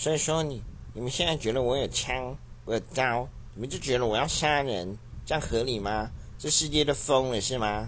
[0.00, 0.62] 所以说你
[0.94, 4.96] 你们现在觉得我有枪我有刀你们就觉得我要杀人
[5.26, 6.10] 这样合理吗？
[6.38, 7.86] 这世界都疯了是吗？